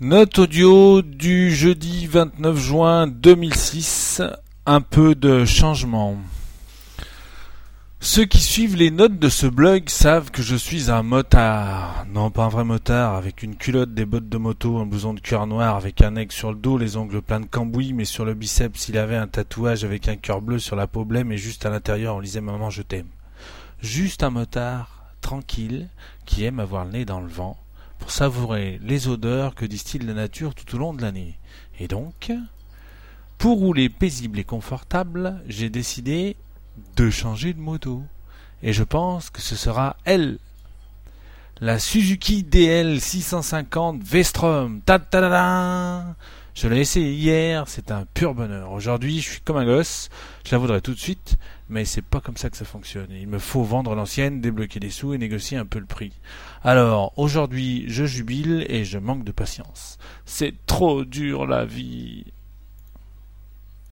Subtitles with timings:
[0.00, 4.22] Note audio du jeudi 29 juin 2006.
[4.66, 6.16] Un peu de changement.
[8.00, 12.06] Ceux qui suivent les notes de ce blog savent que je suis un motard.
[12.12, 15.20] Non, pas un vrai motard, avec une culotte, des bottes de moto, un blouson de
[15.20, 18.24] cuir noir, avec un aigle sur le dos, les ongles pleins de cambouis, mais sur
[18.24, 21.38] le biceps il avait un tatouage avec un cœur bleu sur la peau blême et
[21.38, 23.06] juste à l'intérieur on lisait Maman je t'aime.
[23.80, 25.88] Juste un motard, tranquille,
[26.26, 27.56] qui aime avoir le nez dans le vent,
[27.98, 31.38] pour savourer les odeurs que distille la nature tout au long de l'année.
[31.80, 32.32] Et donc,
[33.38, 36.36] pour rouler paisible et confortable, j'ai décidé
[36.96, 38.02] de changer de moto.
[38.62, 40.38] Et je pense que ce sera elle.
[41.60, 44.80] La Suzuki DL 650 V-Strom.
[44.80, 46.14] Ta -ta
[46.54, 48.70] je l'ai essayé hier, c'est un pur bonheur.
[48.70, 50.08] Aujourd'hui, je suis comme un gosse,
[50.46, 51.36] je la voudrais tout de suite,
[51.68, 53.08] mais c'est pas comme ça que ça fonctionne.
[53.10, 56.12] Il me faut vendre l'ancienne, débloquer des sous et négocier un peu le prix.
[56.62, 59.98] Alors, aujourd'hui, je jubile et je manque de patience.
[60.26, 62.24] C'est trop dur la vie.